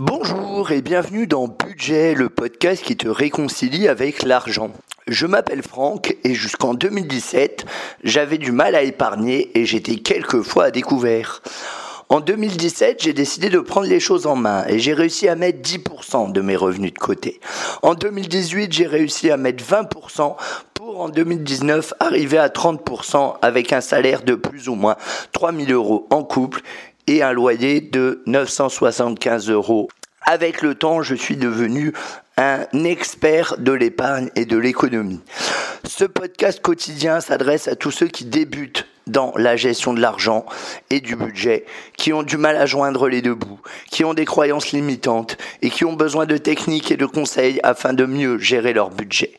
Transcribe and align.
Bonjour 0.00 0.70
et 0.70 0.80
bienvenue 0.80 1.26
dans 1.26 1.48
Budget, 1.48 2.14
le 2.14 2.28
podcast 2.28 2.84
qui 2.84 2.96
te 2.96 3.08
réconcilie 3.08 3.88
avec 3.88 4.22
l'argent. 4.22 4.70
Je 5.08 5.26
m'appelle 5.26 5.64
Franck 5.64 6.16
et 6.22 6.34
jusqu'en 6.34 6.72
2017, 6.72 7.66
j'avais 8.04 8.38
du 8.38 8.52
mal 8.52 8.76
à 8.76 8.82
épargner 8.82 9.50
et 9.58 9.66
j'étais 9.66 9.96
quelquefois 9.96 10.66
à 10.66 10.70
découvert. 10.70 11.42
En 12.10 12.20
2017, 12.20 13.02
j'ai 13.02 13.12
décidé 13.12 13.50
de 13.50 13.58
prendre 13.58 13.88
les 13.88 13.98
choses 13.98 14.26
en 14.26 14.36
main 14.36 14.64
et 14.68 14.78
j'ai 14.78 14.94
réussi 14.94 15.26
à 15.26 15.34
mettre 15.34 15.60
10% 15.60 16.30
de 16.30 16.40
mes 16.42 16.54
revenus 16.54 16.94
de 16.94 16.98
côté. 16.98 17.40
En 17.82 17.94
2018, 17.94 18.72
j'ai 18.72 18.86
réussi 18.86 19.32
à 19.32 19.36
mettre 19.36 19.64
20% 19.64 20.36
pour 20.74 21.00
en 21.00 21.08
2019 21.08 21.94
arriver 22.00 22.38
à 22.38 22.48
30% 22.48 23.34
avec 23.42 23.72
un 23.72 23.80
salaire 23.80 24.22
de 24.22 24.36
plus 24.36 24.68
ou 24.68 24.76
moins 24.76 24.96
3000 25.32 25.72
euros 25.72 26.06
en 26.10 26.22
couple 26.22 26.62
et 27.08 27.22
un 27.22 27.32
loyer 27.32 27.80
de 27.80 28.22
975 28.26 29.50
euros. 29.50 29.88
Avec 30.22 30.62
le 30.62 30.74
temps, 30.74 31.02
je 31.02 31.14
suis 31.14 31.36
devenu 31.36 31.92
un 32.36 32.66
expert 32.84 33.56
de 33.58 33.72
l'épargne 33.72 34.30
et 34.36 34.44
de 34.44 34.58
l'économie. 34.58 35.20
Ce 35.84 36.04
podcast 36.04 36.60
quotidien 36.60 37.20
s'adresse 37.20 37.66
à 37.66 37.76
tous 37.76 37.90
ceux 37.90 38.08
qui 38.08 38.24
débutent 38.24 38.86
dans 39.08 39.32
la 39.36 39.56
gestion 39.56 39.94
de 39.94 40.00
l'argent 40.00 40.46
et 40.90 41.00
du 41.00 41.16
budget, 41.16 41.64
qui 41.96 42.12
ont 42.12 42.22
du 42.22 42.36
mal 42.36 42.56
à 42.56 42.66
joindre 42.66 43.08
les 43.08 43.22
deux 43.22 43.34
bouts, 43.34 43.60
qui 43.90 44.04
ont 44.04 44.14
des 44.14 44.24
croyances 44.24 44.72
limitantes 44.72 45.36
et 45.62 45.70
qui 45.70 45.84
ont 45.84 45.94
besoin 45.94 46.26
de 46.26 46.36
techniques 46.36 46.90
et 46.90 46.96
de 46.96 47.06
conseils 47.06 47.60
afin 47.62 47.92
de 47.92 48.04
mieux 48.04 48.38
gérer 48.38 48.72
leur 48.72 48.90
budget. 48.90 49.38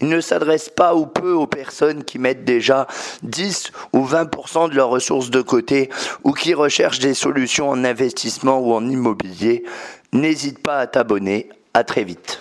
Il 0.00 0.08
ne 0.08 0.20
s'adresse 0.20 0.68
pas 0.68 0.94
ou 0.94 1.06
peu 1.06 1.32
aux 1.32 1.46
personnes 1.46 2.04
qui 2.04 2.18
mettent 2.18 2.44
déjà 2.44 2.86
10 3.22 3.72
ou 3.92 4.06
20% 4.06 4.70
de 4.70 4.74
leurs 4.74 4.88
ressources 4.88 5.30
de 5.30 5.42
côté 5.42 5.90
ou 6.24 6.32
qui 6.32 6.54
recherchent 6.54 7.00
des 7.00 7.14
solutions 7.14 7.68
en 7.68 7.84
investissement 7.84 8.58
ou 8.58 8.72
en 8.72 8.88
immobilier. 8.88 9.64
N'hésite 10.12 10.60
pas 10.60 10.78
à 10.78 10.86
t'abonner. 10.86 11.48
À 11.74 11.84
très 11.84 12.04
vite. 12.04 12.40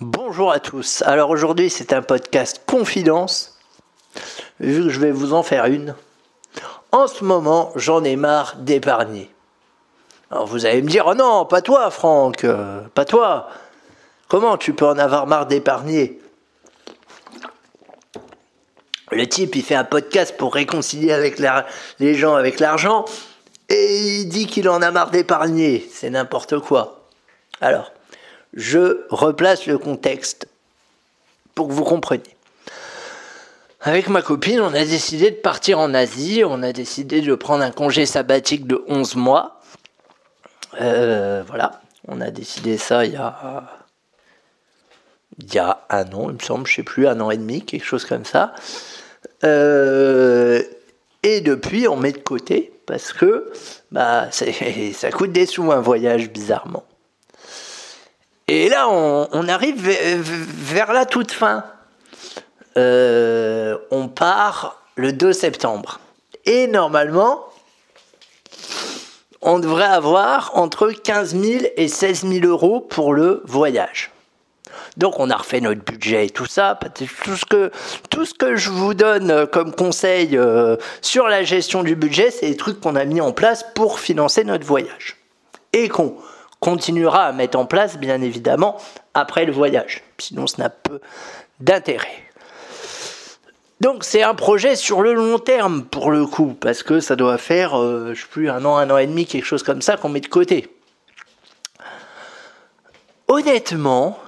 Bonjour 0.00 0.52
à 0.52 0.60
tous. 0.60 1.02
Alors 1.06 1.30
aujourd'hui, 1.30 1.70
c'est 1.70 1.92
un 1.92 2.02
podcast 2.02 2.62
confidence 2.66 3.57
vu 4.60 4.84
que 4.84 4.88
je 4.90 5.00
vais 5.00 5.12
vous 5.12 5.32
en 5.32 5.42
faire 5.42 5.66
une. 5.66 5.94
En 6.92 7.06
ce 7.06 7.24
moment, 7.24 7.72
j'en 7.76 8.02
ai 8.04 8.16
marre 8.16 8.56
d'épargner. 8.56 9.30
Alors 10.30 10.46
vous 10.46 10.66
allez 10.66 10.82
me 10.82 10.88
dire, 10.88 11.06
oh 11.06 11.14
non, 11.14 11.46
pas 11.46 11.62
toi 11.62 11.90
Franck, 11.90 12.44
euh, 12.44 12.82
pas 12.94 13.04
toi. 13.04 13.48
Comment 14.28 14.56
tu 14.56 14.74
peux 14.74 14.86
en 14.86 14.98
avoir 14.98 15.26
marre 15.26 15.46
d'épargner? 15.46 16.20
Le 19.10 19.26
type, 19.26 19.56
il 19.56 19.62
fait 19.62 19.74
un 19.74 19.84
podcast 19.84 20.36
pour 20.36 20.52
réconcilier 20.52 21.12
avec 21.12 21.40
les 21.98 22.14
gens 22.14 22.34
avec 22.34 22.60
l'argent 22.60 23.06
et 23.70 24.20
il 24.20 24.28
dit 24.28 24.46
qu'il 24.46 24.68
en 24.68 24.82
a 24.82 24.90
marre 24.90 25.10
d'épargner. 25.10 25.88
C'est 25.90 26.10
n'importe 26.10 26.58
quoi. 26.58 27.06
Alors, 27.60 27.92
je 28.52 29.06
replace 29.10 29.66
le 29.66 29.78
contexte 29.78 30.46
pour 31.54 31.68
que 31.68 31.72
vous 31.72 31.84
compreniez. 31.84 32.37
Avec 33.80 34.08
ma 34.08 34.22
copine, 34.22 34.60
on 34.60 34.74
a 34.74 34.84
décidé 34.84 35.30
de 35.30 35.36
partir 35.36 35.78
en 35.78 35.94
Asie, 35.94 36.42
on 36.44 36.62
a 36.62 36.72
décidé 36.72 37.20
de 37.20 37.34
prendre 37.34 37.62
un 37.62 37.70
congé 37.70 38.06
sabbatique 38.06 38.66
de 38.66 38.84
11 38.88 39.14
mois. 39.16 39.60
Euh, 40.80 41.44
voilà, 41.46 41.80
on 42.08 42.20
a 42.20 42.30
décidé 42.30 42.76
ça 42.76 43.04
il 43.04 43.12
y 43.12 43.16
a, 43.16 43.62
il 45.38 45.54
y 45.54 45.58
a 45.58 45.86
un 45.90 46.12
an, 46.12 46.28
il 46.28 46.34
me 46.34 46.40
semble, 46.40 46.66
je 46.66 46.74
sais 46.74 46.82
plus, 46.82 47.06
un 47.06 47.20
an 47.20 47.30
et 47.30 47.36
demi, 47.36 47.64
quelque 47.64 47.84
chose 47.84 48.04
comme 48.04 48.24
ça. 48.24 48.52
Euh, 49.44 50.62
et 51.22 51.40
depuis, 51.40 51.86
on 51.86 51.96
met 51.96 52.12
de 52.12 52.18
côté 52.18 52.72
parce 52.86 53.12
que 53.12 53.52
bah, 53.92 54.28
ça 54.92 55.10
coûte 55.10 55.32
des 55.32 55.46
sous 55.46 55.70
un 55.70 55.80
voyage, 55.80 56.30
bizarrement. 56.30 56.84
Et 58.48 58.68
là, 58.70 58.88
on, 58.88 59.46
arrive 59.46 59.78
vers 59.78 60.92
la 60.92 61.04
toute 61.04 61.32
fin. 61.32 61.64
Euh, 62.78 63.76
on 63.90 64.06
part 64.06 64.80
le 64.94 65.12
2 65.12 65.32
septembre. 65.32 65.98
Et 66.44 66.68
normalement, 66.68 67.44
on 69.42 69.58
devrait 69.58 69.84
avoir 69.84 70.52
entre 70.54 70.90
15 70.90 71.36
000 71.36 71.64
et 71.76 71.88
16 71.88 72.24
000 72.26 72.46
euros 72.46 72.80
pour 72.80 73.12
le 73.14 73.42
voyage. 73.46 74.12
Donc 74.96 75.18
on 75.18 75.28
a 75.30 75.36
refait 75.36 75.60
notre 75.60 75.84
budget 75.84 76.26
et 76.26 76.30
tout 76.30 76.46
ça. 76.46 76.78
Tout 77.24 77.36
ce 77.36 77.44
que, 77.44 77.72
tout 78.10 78.24
ce 78.24 78.34
que 78.34 78.54
je 78.54 78.70
vous 78.70 78.94
donne 78.94 79.46
comme 79.48 79.74
conseil 79.74 80.36
euh, 80.36 80.76
sur 81.02 81.26
la 81.26 81.42
gestion 81.42 81.82
du 81.82 81.96
budget, 81.96 82.30
c'est 82.30 82.46
les 82.46 82.56
trucs 82.56 82.80
qu'on 82.80 82.94
a 82.94 83.04
mis 83.04 83.20
en 83.20 83.32
place 83.32 83.64
pour 83.74 83.98
financer 83.98 84.44
notre 84.44 84.66
voyage. 84.66 85.16
Et 85.72 85.88
qu'on 85.88 86.16
continuera 86.60 87.24
à 87.24 87.32
mettre 87.32 87.58
en 87.58 87.66
place, 87.66 87.98
bien 87.98 88.22
évidemment, 88.22 88.76
après 89.14 89.44
le 89.44 89.52
voyage. 89.52 90.02
Sinon, 90.18 90.46
ça 90.46 90.62
n'a 90.62 90.70
peu 90.70 91.00
d'intérêt. 91.60 92.27
Donc 93.80 94.02
c'est 94.02 94.22
un 94.22 94.34
projet 94.34 94.74
sur 94.74 95.02
le 95.02 95.14
long 95.14 95.38
terme 95.38 95.84
pour 95.84 96.10
le 96.10 96.26
coup, 96.26 96.56
parce 96.60 96.82
que 96.82 96.98
ça 97.00 97.14
doit 97.14 97.38
faire, 97.38 97.78
euh, 97.78 98.12
je 98.14 98.22
sais 98.22 98.28
plus, 98.28 98.50
un 98.50 98.64
an, 98.64 98.76
un 98.76 98.90
an 98.90 98.98
et 98.98 99.06
demi, 99.06 99.24
quelque 99.24 99.44
chose 99.44 99.62
comme 99.62 99.82
ça 99.82 99.96
qu'on 99.96 100.08
met 100.08 100.20
de 100.20 100.26
côté. 100.26 100.68
Honnêtement, 103.28 104.18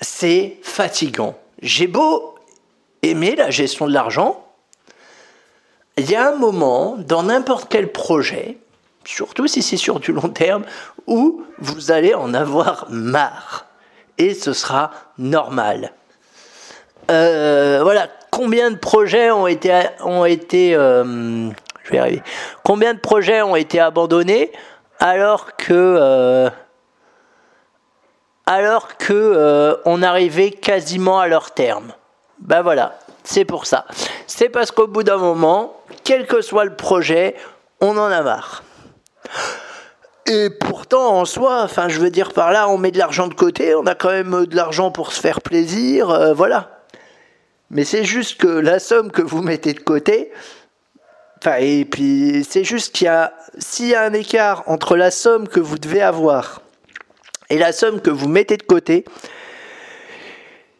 c'est 0.00 0.58
fatigant. 0.62 1.38
J'ai 1.62 1.86
beau 1.86 2.34
aimer 3.02 3.36
la 3.36 3.50
gestion 3.50 3.86
de 3.86 3.92
l'argent, 3.92 4.46
il 5.96 6.10
y 6.10 6.14
a 6.14 6.28
un 6.28 6.36
moment 6.36 6.96
dans 6.98 7.24
n'importe 7.24 7.66
quel 7.68 7.92
projet, 7.92 8.58
surtout 9.04 9.46
si 9.46 9.62
c'est 9.62 9.76
sur 9.76 10.00
du 10.00 10.12
long 10.12 10.28
terme, 10.28 10.64
où 11.06 11.44
vous 11.58 11.90
allez 11.90 12.14
en 12.14 12.32
avoir 12.34 12.86
marre. 12.90 13.66
Et 14.18 14.34
ce 14.34 14.52
sera 14.52 14.92
normal. 15.18 15.92
Euh, 17.10 17.80
voilà, 17.82 18.06
combien 18.30 18.70
de 18.70 18.76
projets 18.76 19.30
ont 19.30 19.46
été, 19.46 19.72
euh, 20.74 21.50
projets 23.02 23.42
ont 23.42 23.56
été 23.56 23.80
abandonnés 23.80 24.52
alors 25.00 25.56
que, 25.56 25.72
euh, 25.72 26.50
on 29.84 30.02
arrivait 30.02 30.50
quasiment 30.50 31.18
à 31.18 31.26
leur 31.26 31.50
terme? 31.50 31.92
Ben 32.38 32.62
voilà, 32.62 32.98
c'est 33.24 33.44
pour 33.44 33.66
ça. 33.66 33.84
C'est 34.26 34.48
parce 34.48 34.70
qu'au 34.70 34.86
bout 34.86 35.02
d'un 35.02 35.16
moment, 35.16 35.74
quel 36.04 36.26
que 36.26 36.40
soit 36.40 36.64
le 36.64 36.74
projet, 36.74 37.34
on 37.80 37.96
en 37.98 38.10
a 38.10 38.22
marre. 38.22 38.62
Et 40.26 40.50
pourtant, 40.50 41.16
en 41.18 41.24
soi, 41.24 41.66
je 41.88 41.98
veux 41.98 42.10
dire 42.10 42.32
par 42.32 42.52
là, 42.52 42.68
on 42.68 42.78
met 42.78 42.92
de 42.92 42.98
l'argent 42.98 43.26
de 43.26 43.34
côté, 43.34 43.74
on 43.74 43.86
a 43.86 43.96
quand 43.96 44.10
même 44.10 44.46
de 44.46 44.54
l'argent 44.54 44.92
pour 44.92 45.12
se 45.12 45.20
faire 45.20 45.40
plaisir, 45.40 46.34
voilà. 46.34 46.71
Mais 47.72 47.84
c'est 47.84 48.04
juste 48.04 48.38
que 48.38 48.46
la 48.46 48.78
somme 48.78 49.10
que 49.10 49.22
vous 49.22 49.40
mettez 49.40 49.72
de 49.72 49.80
côté, 49.80 50.30
enfin, 51.38 51.56
et 51.58 51.86
puis 51.86 52.46
c'est 52.48 52.64
juste 52.64 52.94
qu'il 52.94 53.06
y 53.06 53.08
a, 53.08 53.32
s'il 53.58 53.88
y 53.88 53.94
a 53.94 54.02
un 54.02 54.12
écart 54.12 54.62
entre 54.66 54.94
la 54.94 55.10
somme 55.10 55.48
que 55.48 55.58
vous 55.58 55.78
devez 55.78 56.02
avoir 56.02 56.60
et 57.48 57.56
la 57.56 57.72
somme 57.72 58.02
que 58.02 58.10
vous 58.10 58.28
mettez 58.28 58.58
de 58.58 58.62
côté, 58.62 59.06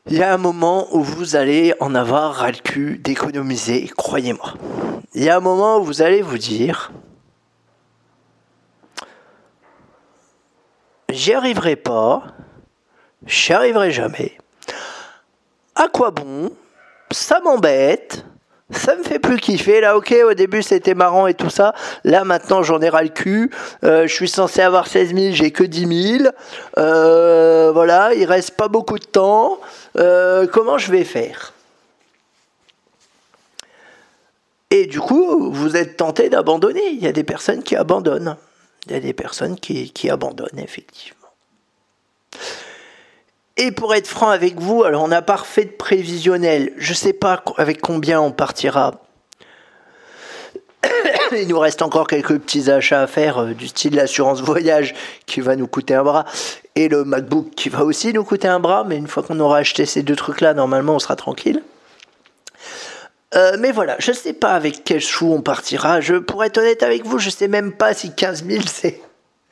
il 0.07 0.19
y 0.19 0.23
a 0.23 0.35
un 0.35 0.37
moment 0.37 0.95
où 0.95 1.03
vous 1.03 1.35
allez 1.35 1.73
en 1.81 1.95
avoir 1.95 2.35
ras 2.35 2.51
le 2.51 2.59
cul 2.59 2.99
d'économiser, 2.99 3.91
croyez-moi. 3.97 4.53
Il 5.15 5.25
y 5.25 5.31
a 5.31 5.37
un 5.39 5.41
moment 5.41 5.79
où 5.79 5.85
vous 5.85 6.03
allez 6.03 6.21
vous 6.21 6.39
dire, 6.39 6.93
j'y 11.09 11.33
arriverai 11.33 11.77
pas, 11.77 12.25
j'y 13.25 13.55
arriverai 13.55 13.93
jamais. 13.93 14.37
À 15.75 15.89
quoi 15.89 16.11
bon 16.11 16.53
ça 17.13 17.41
m'embête. 17.41 18.25
Ça 18.73 18.97
me 18.97 19.03
fait 19.03 19.19
plus 19.19 19.39
kiffer. 19.39 19.81
Là, 19.81 19.97
ok, 19.97 20.15
au 20.27 20.35
début 20.35 20.63
c'était 20.63 20.95
marrant 20.95 21.27
et 21.27 21.35
tout 21.35 21.51
ça. 21.51 21.75
Là, 22.05 22.25
maintenant, 22.25 22.63
j'en 22.63 22.81
ai 22.81 22.89
ras 22.89 23.03
le 23.03 23.11
cul. 23.11 23.51
Euh, 23.85 24.07
je 24.07 24.15
suis 24.15 24.29
censé 24.29 24.63
avoir 24.63 24.87
16 24.87 25.15
000, 25.15 25.35
j'ai 25.35 25.51
que 25.51 25.65
10 25.65 26.19
000. 26.19 26.31
Euh, 26.79 27.71
voilà, 27.73 28.15
il 28.15 28.25
reste 28.25 28.53
pas 28.53 28.69
beaucoup 28.69 28.99
de 28.99 29.05
temps. 29.05 29.61
Euh, 29.99 30.47
comment 30.47 30.79
je 30.79 30.91
vais 30.91 31.05
faire? 31.05 31.53
Et 34.71 34.87
du 34.87 35.01
coup, 35.01 35.53
vous 35.53 35.77
êtes 35.77 35.99
tenté 35.99 36.31
d'abandonner. 36.31 36.89
Il 36.93 37.03
y 37.03 37.07
a 37.07 37.13
des 37.13 37.25
personnes 37.25 37.63
qui 37.63 37.77
abandonnent. 37.77 38.37
Il 38.87 38.93
y 38.93 38.95
a 38.95 39.01
des 39.01 39.13
personnes 39.13 39.61
qui, 39.61 39.93
qui 39.93 40.09
abandonnent, 40.09 40.59
effectivement. 40.59 41.19
Et 43.57 43.71
pour 43.71 43.95
être 43.95 44.07
franc 44.07 44.31
avec 44.31 44.59
vous, 44.59 44.83
alors 44.83 45.03
on 45.03 45.09
n'a 45.09 45.23
pas 45.23 45.37
refait 45.37 45.67
de 45.67 45.71
prévisionnel. 45.71 46.73
Je 46.77 46.93
ne 46.93 46.97
sais 46.97 47.13
pas 47.13 47.43
avec 47.59 47.81
combien 47.81 48.21
on 48.21 48.33
partira. 48.33 49.03
Il 51.33 51.49
nous 51.49 51.59
reste 51.59 51.83
encore 51.83 52.07
quelques 52.07 52.39
petits 52.39 52.71
achats 52.71 53.03
à 53.03 53.07
faire, 53.07 53.39
euh, 53.39 53.55
du 53.55 53.69
style 53.69 53.95
l'assurance 53.95 54.41
voyage 54.41 54.95
qui 55.27 55.41
va 55.41 55.57
nous 55.57 55.67
coûter 55.67 55.95
un 55.95 56.03
bras, 56.03 56.25
et 56.75 56.89
le 56.89 57.05
MacBook 57.05 57.51
qui 57.51 57.69
va 57.69 57.85
aussi 57.85 58.13
nous 58.13 58.25
coûter 58.25 58.49
un 58.49 58.61
bras, 58.61 58.85
mais 58.85 58.97
une 58.97 59.07
fois 59.07 59.23
qu'on 59.23 59.39
aura 59.41 59.59
acheté 59.59 59.87
ces 59.87 60.03
deux 60.03 60.17
trucs-là, 60.17 60.55
normalement 60.55 60.95
on 60.95 60.99
sera 60.99 61.17
tranquille. 61.17 61.63
Euh, 63.35 63.57
mais 63.59 63.73
voilà, 63.73 63.97
je 63.99 64.13
sais 64.13 64.35
pas 64.35 64.53
avec 64.53 64.85
quel 64.85 65.01
chou 65.01 65.33
on 65.33 65.41
partira. 65.41 66.01
Je, 66.01 66.17
pour 66.17 66.45
être 66.45 66.59
honnête 66.59 66.83
avec 66.83 67.07
vous, 67.07 67.19
je 67.19 67.31
sais 67.31 67.49
même 67.49 67.73
pas 67.73 67.95
si 67.95 68.15
15 68.15 68.45
000 68.45 68.63
c'est, 68.67 69.01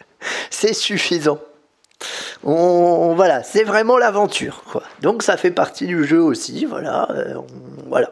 c'est 0.50 0.74
suffisant. 0.74 1.38
On, 2.42 3.14
voilà, 3.14 3.42
c'est 3.42 3.64
vraiment 3.64 3.98
l'aventure, 3.98 4.62
quoi. 4.70 4.82
Donc 5.02 5.22
ça 5.22 5.36
fait 5.36 5.50
partie 5.50 5.86
du 5.86 6.04
jeu 6.04 6.20
aussi, 6.20 6.64
voilà, 6.64 7.08
euh, 7.10 7.34
voilà. 7.86 8.10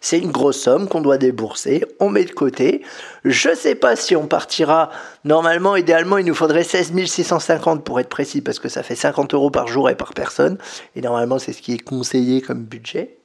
C'est 0.00 0.18
une 0.18 0.30
grosse 0.30 0.60
somme 0.60 0.88
qu'on 0.88 1.00
doit 1.00 1.16
débourser, 1.16 1.82
on 1.98 2.10
met 2.10 2.24
de 2.24 2.30
côté. 2.30 2.82
Je 3.24 3.54
sais 3.54 3.74
pas 3.74 3.96
si 3.96 4.14
on 4.14 4.26
partira. 4.26 4.90
Normalement, 5.24 5.76
idéalement, 5.76 6.18
il 6.18 6.26
nous 6.26 6.34
faudrait 6.34 6.62
16 6.62 6.92
650 7.06 7.82
pour 7.82 7.98
être 7.98 8.10
précis, 8.10 8.42
parce 8.42 8.58
que 8.58 8.68
ça 8.68 8.82
fait 8.82 8.94
50 8.94 9.32
euros 9.32 9.50
par 9.50 9.66
jour 9.66 9.88
et 9.88 9.94
par 9.94 10.12
personne. 10.12 10.58
Et 10.94 11.00
normalement, 11.00 11.38
c'est 11.38 11.54
ce 11.54 11.62
qui 11.62 11.72
est 11.72 11.78
conseillé 11.78 12.42
comme 12.42 12.62
budget. 12.62 13.16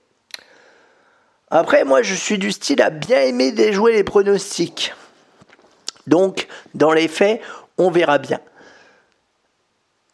Après, 1.51 1.83
moi, 1.83 2.01
je 2.01 2.13
suis 2.13 2.37
du 2.37 2.53
style 2.53 2.81
à 2.81 2.89
bien 2.89 3.21
aimer 3.21 3.51
déjouer 3.51 3.91
les 3.91 4.05
pronostics. 4.05 4.93
Donc, 6.07 6.47
dans 6.75 6.93
les 6.93 7.09
faits, 7.09 7.41
on 7.77 7.91
verra 7.91 8.19
bien. 8.19 8.39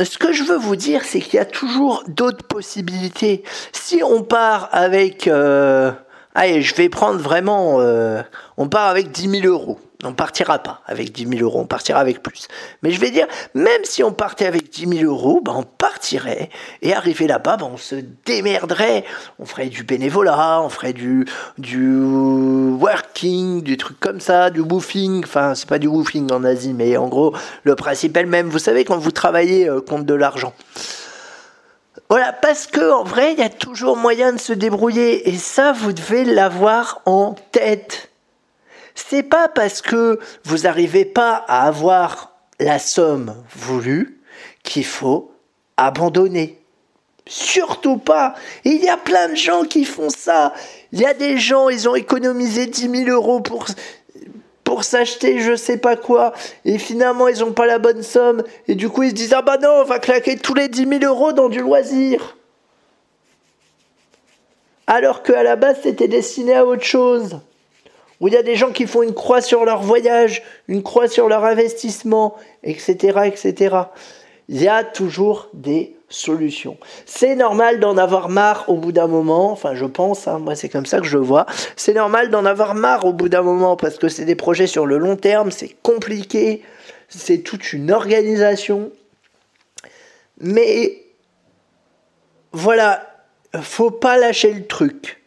Ce 0.03 0.17
que 0.17 0.33
je 0.33 0.43
veux 0.43 0.57
vous 0.57 0.75
dire, 0.75 1.05
c'est 1.05 1.21
qu'il 1.21 1.35
y 1.35 1.39
a 1.39 1.45
toujours 1.45 2.03
d'autres 2.07 2.45
possibilités. 2.45 3.43
Si 3.71 4.03
on 4.03 4.23
part 4.23 4.67
avec... 4.71 5.27
Euh, 5.27 5.93
allez, 6.35 6.61
je 6.61 6.75
vais 6.75 6.89
prendre 6.89 7.19
vraiment... 7.19 7.77
Euh, 7.79 8.21
on 8.57 8.67
part 8.67 8.87
avec 8.87 9.11
10 9.11 9.41
000 9.41 9.47
euros. 9.47 9.79
On 10.03 10.13
partira 10.13 10.59
pas 10.59 10.81
avec 10.85 11.11
10 11.11 11.27
000 11.37 11.41
euros, 11.41 11.61
on 11.61 11.65
partira 11.65 11.99
avec 11.99 12.21
plus. 12.21 12.47
Mais 12.83 12.91
je 12.91 12.99
vais 12.99 13.09
dire, 13.09 13.27
même 13.53 13.81
si 13.83 14.03
on 14.03 14.11
partait 14.11 14.45
avec 14.45 14.69
10 14.69 14.99
000 14.99 15.11
euros, 15.11 15.41
ben 15.43 15.53
on 15.55 15.63
partirait 15.63 16.49
et 16.81 16.93
arrivé 16.93 17.27
là-bas, 17.27 17.57
ben 17.57 17.69
on 17.73 17.77
se 17.77 17.95
démerderait. 18.25 19.05
On 19.39 19.45
ferait 19.45 19.67
du 19.67 19.83
bénévolat, 19.83 20.61
on 20.61 20.69
ferait 20.69 20.93
du, 20.93 21.25
du 21.57 21.97
working, 21.97 23.61
du 23.61 23.77
truc 23.77 23.99
comme 23.99 24.19
ça, 24.19 24.49
du 24.49 24.59
woofing. 24.59 25.23
Enfin, 25.23 25.55
c'est 25.55 25.67
pas 25.67 25.79
du 25.79 25.87
woofing 25.87 26.31
en 26.31 26.43
Asie, 26.43 26.73
mais 26.73 26.97
en 26.97 27.07
gros, 27.07 27.33
le 27.63 27.75
principe 27.75 28.15
est 28.17 28.23
le 28.23 28.29
même. 28.29 28.49
Vous 28.49 28.59
savez, 28.59 28.85
quand 28.85 28.97
vous 28.97 29.11
travaillez 29.11 29.67
euh, 29.67 29.81
contre 29.81 30.03
de 30.03 30.13
l'argent. 30.13 30.53
Voilà, 32.09 32.33
parce 32.33 32.67
que 32.67 32.91
en 32.91 33.03
vrai, 33.03 33.33
il 33.33 33.39
y 33.39 33.43
a 33.43 33.49
toujours 33.49 33.97
moyen 33.97 34.33
de 34.33 34.39
se 34.39 34.53
débrouiller 34.53 35.29
et 35.29 35.37
ça, 35.37 35.71
vous 35.71 35.93
devez 35.93 36.23
l'avoir 36.23 37.01
en 37.05 37.35
tête 37.51 38.09
c'est 38.95 39.23
pas 39.23 39.49
parce 39.49 39.81
que 39.81 40.19
vous 40.45 40.59
n'arrivez 40.59 41.05
pas 41.05 41.43
à 41.47 41.67
avoir 41.67 42.31
la 42.59 42.79
somme 42.79 43.35
voulue 43.53 44.21
qu'il 44.63 44.85
faut 44.85 45.31
abandonner. 45.77 46.61
Surtout 47.27 47.97
pas. 47.97 48.35
il 48.63 48.83
y 48.83 48.87
a 48.87 48.97
plein 48.97 49.29
de 49.29 49.35
gens 49.35 49.63
qui 49.63 49.83
font 49.83 50.09
ça. 50.09 50.53
Il 50.91 51.01
y 51.01 51.05
a 51.05 51.13
des 51.13 51.37
gens, 51.37 51.69
ils 51.69 51.89
ont 51.89 51.95
économisé 51.95 52.67
10 52.67 53.05
000 53.05 53.09
euros 53.09 53.41
pour, 53.41 53.65
s'acheter 54.83 55.39
je 55.39 55.55
sais 55.55 55.77
pas 55.77 55.95
quoi. 55.95 56.33
Et 56.65 56.77
finalement, 56.77 57.27
ils 57.27 57.39
n'ont 57.39 57.53
pas 57.53 57.65
la 57.65 57.79
bonne 57.79 58.03
somme. 58.03 58.43
Et 58.67 58.75
du 58.75 58.89
coup, 58.89 59.03
ils 59.03 59.11
se 59.11 59.15
disent, 59.15 59.33
ah 59.33 59.41
bah 59.41 59.57
non, 59.57 59.81
on 59.81 59.83
va 59.83 59.99
claquer 59.99 60.37
tous 60.37 60.53
les 60.53 60.67
10 60.67 60.99
000 60.99 61.03
euros 61.03 61.33
dans 61.33 61.49
du 61.49 61.59
loisir. 61.59 62.37
Alors 64.87 65.23
qu'à 65.23 65.43
la 65.43 65.55
base, 65.55 65.77
c'était 65.83 66.07
destiné 66.07 66.53
à 66.53 66.65
autre 66.65 66.83
chose 66.83 67.39
où 68.19 68.27
il 68.27 68.33
y 68.33 68.37
a 68.37 68.43
des 68.43 68.55
gens 68.55 68.71
qui 68.71 68.87
font 68.87 69.03
une 69.03 69.13
croix 69.13 69.41
sur 69.41 69.65
leur 69.65 69.81
voyage, 69.81 70.43
une 70.67 70.83
croix 70.83 71.07
sur 71.07 71.27
leur 71.27 71.43
investissement, 71.43 72.35
etc., 72.63 73.19
etc. 73.25 73.75
Il 74.47 74.61
y 74.61 74.67
a 74.67 74.83
toujours 74.83 75.49
des 75.53 75.94
solutions. 76.09 76.77
C'est 77.05 77.35
normal 77.35 77.79
d'en 77.79 77.97
avoir 77.97 78.29
marre 78.29 78.69
au 78.69 78.75
bout 78.75 78.91
d'un 78.91 79.07
moment, 79.07 79.51
enfin 79.51 79.75
je 79.75 79.85
pense, 79.85 80.27
hein, 80.27 80.39
moi 80.39 80.55
c'est 80.55 80.69
comme 80.69 80.85
ça 80.85 80.99
que 80.99 81.07
je 81.07 81.17
vois, 81.17 81.45
c'est 81.75 81.93
normal 81.93 82.29
d'en 82.29 82.45
avoir 82.45 82.75
marre 82.75 83.05
au 83.05 83.13
bout 83.13 83.29
d'un 83.29 83.41
moment 83.41 83.75
parce 83.75 83.97
que 83.97 84.07
c'est 84.07 84.25
des 84.25 84.35
projets 84.35 84.67
sur 84.67 84.85
le 84.85 84.97
long 84.97 85.15
terme, 85.15 85.51
c'est 85.51 85.75
compliqué, 85.81 86.61
c'est 87.09 87.39
toute 87.39 87.73
une 87.73 87.91
organisation. 87.91 88.91
Mais 90.39 91.03
voilà, 92.51 93.05
faut 93.61 93.91
pas 93.91 94.17
lâcher 94.17 94.53
le 94.53 94.65
truc. 94.65 95.21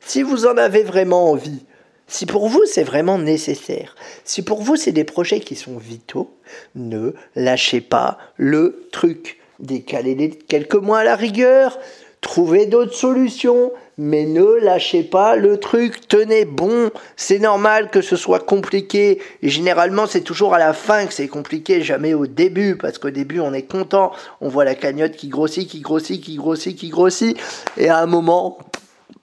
Si 0.00 0.22
vous 0.22 0.46
en 0.46 0.56
avez 0.56 0.82
vraiment 0.82 1.30
envie, 1.30 1.64
si 2.06 2.26
pour 2.26 2.48
vous 2.48 2.62
c'est 2.66 2.84
vraiment 2.84 3.18
nécessaire, 3.18 3.96
si 4.24 4.42
pour 4.42 4.62
vous 4.62 4.76
c'est 4.76 4.92
des 4.92 5.04
projets 5.04 5.40
qui 5.40 5.56
sont 5.56 5.78
vitaux, 5.78 6.34
ne 6.74 7.12
lâchez 7.34 7.80
pas 7.80 8.18
le 8.36 8.88
truc. 8.92 9.40
Décalez 9.60 10.14
les 10.14 10.30
quelques 10.30 10.74
mois 10.74 10.98
à 10.98 11.04
la 11.04 11.16
rigueur, 11.16 11.78
trouvez 12.20 12.66
d'autres 12.66 12.94
solutions, 12.94 13.70
mais 13.98 14.24
ne 14.24 14.44
lâchez 14.44 15.04
pas 15.04 15.36
le 15.36 15.58
truc. 15.58 16.08
Tenez 16.08 16.44
bon, 16.44 16.90
c'est 17.16 17.38
normal 17.38 17.90
que 17.90 18.00
ce 18.00 18.16
soit 18.16 18.40
compliqué. 18.40 19.20
Et 19.42 19.48
généralement 19.48 20.06
c'est 20.06 20.22
toujours 20.22 20.54
à 20.54 20.58
la 20.58 20.72
fin 20.72 21.06
que 21.06 21.12
c'est 21.12 21.28
compliqué, 21.28 21.82
jamais 21.82 22.14
au 22.14 22.26
début, 22.26 22.76
parce 22.76 22.98
qu'au 22.98 23.10
début 23.10 23.40
on 23.40 23.52
est 23.52 23.70
content, 23.70 24.12
on 24.40 24.48
voit 24.48 24.64
la 24.64 24.74
cagnotte 24.74 25.12
qui 25.12 25.28
grossit, 25.28 25.68
qui 25.68 25.80
grossit, 25.80 26.20
qui 26.20 26.36
grossit, 26.36 26.76
qui 26.76 26.88
grossit, 26.88 27.36
et 27.76 27.88
à 27.88 27.98
un 27.98 28.06
moment, 28.06 28.58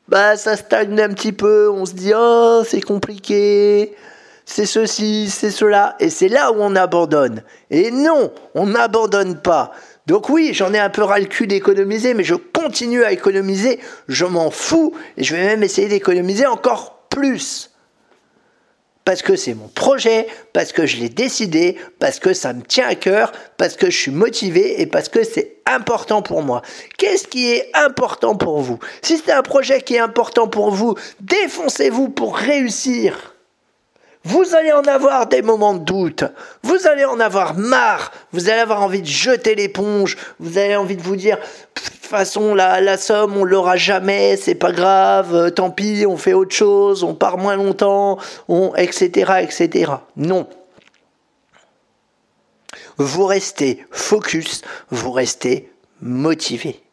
bah 0.08 0.38
ça 0.38 0.56
stagne 0.56 1.00
un 1.02 1.10
petit 1.10 1.34
peu, 1.34 1.70
on 1.70 1.86
se 1.86 1.94
dit 1.94 2.14
oh 2.16 2.62
c'est 2.66 2.82
compliqué, 2.82 3.94
c'est 4.46 4.66
ceci, 4.66 5.30
c'est 5.30 5.52
cela, 5.52 5.96
et 6.00 6.10
c'est 6.10 6.28
là 6.28 6.52
où 6.52 6.58
on 6.60 6.76
abandonne. 6.76 7.44
Et 7.70 7.92
non, 7.92 8.32
on 8.54 8.68
n'abandonne 8.68 9.40
pas. 9.42 9.72
Donc 10.12 10.28
oui, 10.28 10.52
j'en 10.54 10.74
ai 10.74 10.78
un 10.78 10.90
peu 10.90 11.04
ras 11.04 11.20
le 11.20 11.26
cul 11.26 11.48
d'économiser, 11.48 12.14
mais 12.14 12.26
je 12.26 12.36
continue 12.36 13.06
à 13.06 13.14
économiser, 13.14 13.80
je 14.10 14.26
m'en 14.26 14.52
fous, 14.52 14.94
et 15.16 15.24
je 15.24 15.34
vais 15.34 15.46
même 15.46 15.64
essayer 15.64 15.88
d'économiser 15.88 16.46
encore 16.46 17.06
plus 17.08 17.72
parce 19.06 19.22
que 19.22 19.38
c'est 19.38 19.54
mon 19.54 19.70
projet, 19.70 20.28
parce 20.52 20.74
que 20.74 20.86
je 20.86 20.98
l'ai 20.98 21.08
décidé, 21.08 21.78
parce 21.98 22.20
que 22.20 22.34
ça 22.34 22.52
me 22.52 22.62
tient 22.62 22.88
à 22.88 22.96
cœur, 22.96 23.32
parce 23.56 23.78
que 23.78 23.90
je 23.90 23.98
suis 23.98 24.12
motivé 24.12 24.82
et 24.82 24.86
parce 24.86 25.08
que 25.08 25.24
c'est 25.24 25.62
important 25.66 26.22
pour 26.22 26.42
moi. 26.42 26.62
Qu'est-ce 26.98 27.28
qui 27.28 27.50
est 27.50 27.72
important 27.74 28.36
pour 28.36 28.60
vous? 28.60 28.80
Si 29.02 29.18
c'est 29.18 29.32
un 29.32 29.44
projet 29.44 29.82
qui 29.82 29.96
est 29.96 30.00
important 30.00 30.50
pour 30.50 30.72
vous, 30.72 30.96
défoncez-vous 31.22 32.10
pour 32.10 32.36
réussir. 32.36 33.31
Vous 34.24 34.54
allez 34.54 34.72
en 34.72 34.84
avoir 34.84 35.26
des 35.28 35.42
moments 35.42 35.74
de 35.74 35.84
doute, 35.84 36.24
vous 36.62 36.86
allez 36.86 37.06
en 37.06 37.20
avoir 37.20 37.56
marre, 37.56 38.12
vous 38.32 38.50
allez 38.50 38.60
avoir 38.60 38.84
envie 38.84 39.02
de 39.02 39.08
jeter 39.08 39.56
l'éponge, 39.56 40.16
vous 40.40 40.60
avez 40.60 40.76
envie 40.76 40.96
de 40.96 41.02
vous 41.02 41.16
dire, 41.16 41.38
de 41.38 41.82
toute 41.82 42.06
façon, 42.06 42.54
la, 42.54 42.82
la 42.82 42.98
somme, 42.98 43.36
on 43.36 43.44
l'aura 43.44 43.78
jamais, 43.78 44.38
c'est 44.38 44.54
pas 44.54 44.72
grave, 44.72 45.34
euh, 45.34 45.50
tant 45.50 45.72
pis, 45.72 46.06
on 46.08 46.18
fait 46.18 46.34
autre 46.34 46.54
chose, 46.54 47.04
on 47.04 47.16
part 47.16 47.40
moins 47.40 47.56
longtemps, 47.56 48.20
on, 48.48 48.76
etc., 48.76 49.42
etc. 49.42 49.92
Non. 50.16 50.48
Vous 52.98 53.26
restez 53.26 53.84
focus, 53.90 54.62
vous 54.92 55.12
restez 55.12 55.72
motivé. 56.00 56.84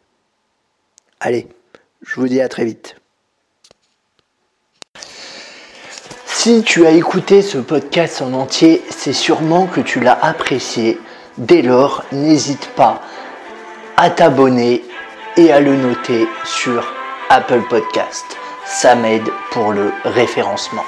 Allez, 1.21 1.47
je 2.01 2.15
vous 2.21 2.29
dis 2.29 2.41
à 2.41 2.49
très 2.49 2.65
vite. 2.65 2.97
Si 6.41 6.63
tu 6.63 6.87
as 6.87 6.93
écouté 6.93 7.43
ce 7.43 7.59
podcast 7.59 8.23
en 8.23 8.33
entier, 8.33 8.85
c'est 8.91 9.13
sûrement 9.13 9.67
que 9.67 9.81
tu 9.81 9.99
l'as 9.99 10.17
apprécié. 10.23 11.01
Dès 11.37 11.63
lors, 11.63 12.05
n'hésite 12.13 12.69
pas 12.77 13.03
à 13.97 14.09
t'abonner 14.09 14.85
et 15.37 15.53
à 15.53 15.59
le 15.59 15.75
noter 15.75 16.29
sur 16.45 16.87
Apple 17.29 17.63
Podcast. 17.69 18.25
Ça 18.65 18.95
m'aide 18.95 19.29
pour 19.51 19.73
le 19.73 19.91
référencement. 20.05 20.85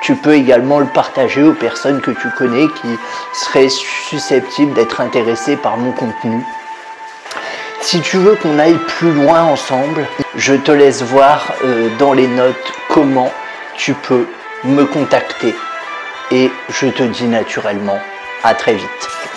Tu 0.00 0.16
peux 0.16 0.36
également 0.36 0.78
le 0.78 0.86
partager 0.86 1.42
aux 1.42 1.52
personnes 1.52 2.00
que 2.00 2.12
tu 2.12 2.30
connais 2.38 2.68
qui 2.68 2.98
seraient 3.34 3.68
susceptibles 3.68 4.72
d'être 4.72 5.02
intéressées 5.02 5.56
par 5.58 5.76
mon 5.76 5.92
contenu. 5.92 6.42
Si 7.82 8.00
tu 8.00 8.16
veux 8.16 8.36
qu'on 8.36 8.58
aille 8.58 8.78
plus 8.88 9.12
loin 9.12 9.42
ensemble, 9.42 10.06
je 10.34 10.54
te 10.54 10.72
laisse 10.72 11.02
voir 11.02 11.52
euh, 11.62 11.90
dans 11.98 12.14
les 12.14 12.26
notes 12.26 12.72
comment 12.88 13.30
tu 13.76 13.92
peux 13.92 14.24
me 14.64 14.84
contacter 14.86 15.54
et 16.30 16.50
je 16.70 16.86
te 16.86 17.02
dis 17.02 17.26
naturellement 17.28 17.98
à 18.42 18.54
très 18.54 18.74
vite. 18.74 19.33